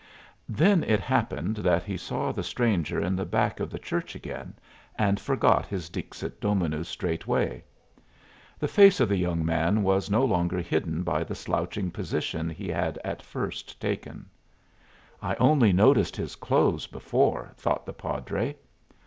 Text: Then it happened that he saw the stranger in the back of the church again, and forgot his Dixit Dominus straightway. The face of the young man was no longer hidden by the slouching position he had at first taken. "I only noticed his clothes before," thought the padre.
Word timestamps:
Then 0.49 0.83
it 0.85 0.99
happened 0.99 1.57
that 1.57 1.83
he 1.83 1.95
saw 1.95 2.31
the 2.31 2.41
stranger 2.41 2.99
in 2.99 3.15
the 3.15 3.23
back 3.23 3.59
of 3.59 3.69
the 3.69 3.77
church 3.77 4.15
again, 4.15 4.55
and 4.95 5.19
forgot 5.19 5.67
his 5.67 5.89
Dixit 5.91 6.41
Dominus 6.41 6.89
straightway. 6.89 7.63
The 8.57 8.67
face 8.67 8.99
of 8.99 9.07
the 9.07 9.15
young 9.15 9.45
man 9.45 9.83
was 9.83 10.09
no 10.09 10.25
longer 10.25 10.57
hidden 10.59 11.03
by 11.03 11.23
the 11.23 11.35
slouching 11.35 11.91
position 11.91 12.49
he 12.49 12.67
had 12.67 12.97
at 13.03 13.21
first 13.21 13.79
taken. 13.79 14.25
"I 15.21 15.35
only 15.35 15.71
noticed 15.71 16.15
his 16.17 16.35
clothes 16.35 16.87
before," 16.87 17.51
thought 17.55 17.85
the 17.85 17.93
padre. 17.93 18.55